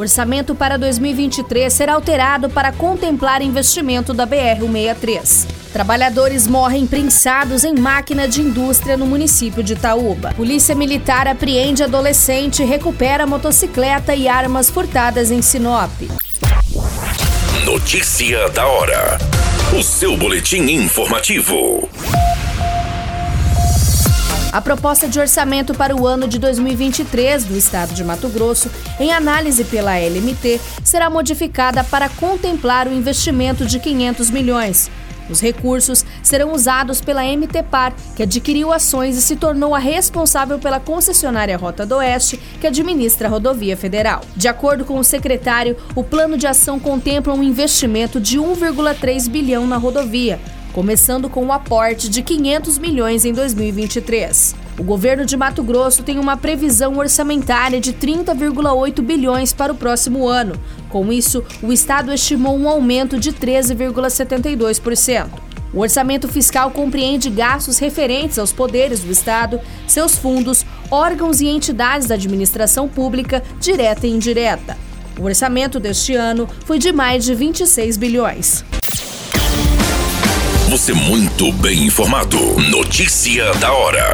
[0.00, 5.46] Orçamento para 2023 será alterado para contemplar investimento da BR-163.
[5.74, 10.32] Trabalhadores morrem prensados em máquina de indústria no município de Itaúba.
[10.34, 15.92] Polícia Militar apreende adolescente recupera motocicleta e armas furtadas em Sinop.
[17.66, 19.18] Notícia da hora.
[19.78, 21.90] O seu boletim informativo.
[24.52, 28.68] A proposta de orçamento para o ano de 2023 do Estado de Mato Grosso,
[28.98, 34.90] em análise pela LMT, será modificada para contemplar o investimento de 500 milhões.
[35.30, 40.80] Os recursos serão usados pela MTPAR, que adquiriu ações e se tornou a responsável pela
[40.80, 44.22] concessionária Rota do Oeste, que administra a rodovia federal.
[44.36, 49.64] De acordo com o secretário, o plano de ação contempla um investimento de 1,3 bilhão
[49.64, 50.40] na rodovia
[50.72, 54.54] começando com o aporte de 500 milhões em 2023.
[54.78, 60.26] O governo de Mato Grosso tem uma previsão orçamentária de 30,8 bilhões para o próximo
[60.26, 60.54] ano.
[60.88, 65.28] Com isso, o estado estimou um aumento de 13,72%.
[65.72, 72.08] O orçamento fiscal compreende gastos referentes aos poderes do Estado, seus fundos, órgãos e entidades
[72.08, 74.76] da administração pública, direta e indireta.
[75.18, 78.64] O orçamento deste ano foi de mais de 26 bilhões.
[80.70, 82.38] Você muito bem informado.
[82.70, 84.12] Notícia da hora.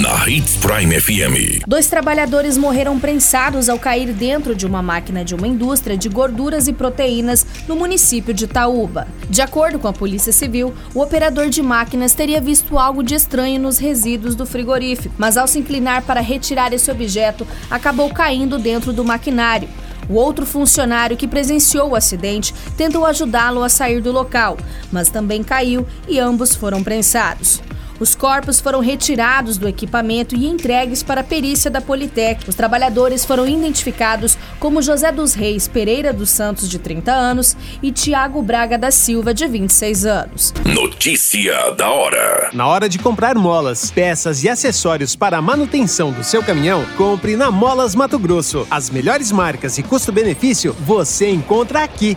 [0.00, 1.66] Na Hits Prime FM.
[1.66, 6.68] Dois trabalhadores morreram prensados ao cair dentro de uma máquina de uma indústria de gorduras
[6.68, 9.08] e proteínas no município de Itaúba.
[9.28, 13.60] De acordo com a Polícia Civil, o operador de máquinas teria visto algo de estranho
[13.60, 18.92] nos resíduos do frigorífico, mas ao se inclinar para retirar esse objeto, acabou caindo dentro
[18.92, 19.68] do maquinário.
[20.10, 24.56] O outro funcionário que presenciou o acidente tentou ajudá-lo a sair do local,
[24.90, 27.62] mas também caiu e ambos foram prensados.
[28.00, 32.48] Os corpos foram retirados do equipamento e entregues para a perícia da Politec.
[32.48, 37.92] Os trabalhadores foram identificados como José dos Reis Pereira dos Santos, de 30 anos, e
[37.92, 40.54] Tiago Braga da Silva, de 26 anos.
[40.64, 42.48] Notícia da hora.
[42.54, 47.36] Na hora de comprar molas, peças e acessórios para a manutenção do seu caminhão, compre
[47.36, 48.66] na Molas Mato Grosso.
[48.70, 52.16] As melhores marcas e custo-benefício você encontra aqui.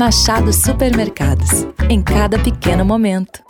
[0.00, 1.66] Machado Supermercados.
[1.90, 3.42] Em cada pequeno momento.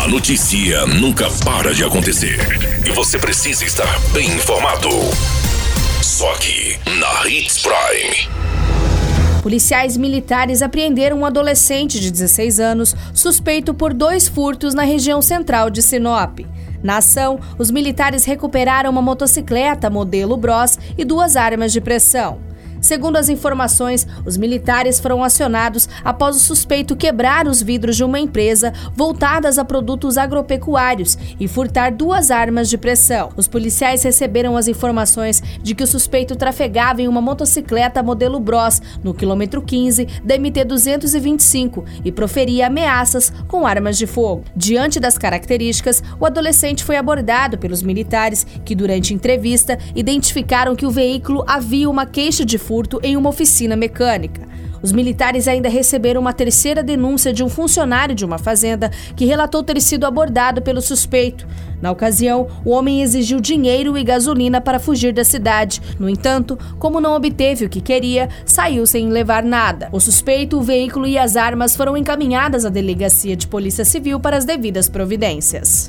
[0.00, 2.38] A notícia nunca para de acontecer.
[2.86, 4.88] E você precisa estar bem informado.
[6.00, 8.28] Só aqui, na Hits Prime.
[9.42, 15.70] Policiais militares apreenderam um adolescente de 16 anos suspeito por dois furtos na região central
[15.70, 16.38] de Sinop.
[16.84, 22.46] Na ação, os militares recuperaram uma motocicleta modelo Bros e duas armas de pressão.
[22.80, 28.18] Segundo as informações, os militares foram acionados após o suspeito quebrar os vidros de uma
[28.18, 33.30] empresa voltadas a produtos agropecuários e furtar duas armas de pressão.
[33.36, 38.80] Os policiais receberam as informações de que o suspeito trafegava em uma motocicleta modelo Bros
[39.02, 44.44] no quilômetro 15 da MT 225 e proferia ameaças com armas de fogo.
[44.54, 50.90] Diante das características, o adolescente foi abordado pelos militares que, durante entrevista, identificaram que o
[50.90, 54.46] veículo havia uma queixa de furto em uma oficina mecânica.
[54.80, 59.64] Os militares ainda receberam uma terceira denúncia de um funcionário de uma fazenda que relatou
[59.64, 61.44] ter sido abordado pelo suspeito.
[61.82, 65.82] Na ocasião, o homem exigiu dinheiro e gasolina para fugir da cidade.
[65.98, 69.88] No entanto, como não obteve o que queria, saiu sem levar nada.
[69.90, 74.36] O suspeito, o veículo e as armas foram encaminhadas à delegacia de Polícia Civil para
[74.36, 75.88] as devidas providências.